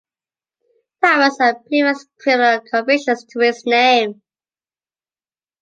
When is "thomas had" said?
1.03-1.63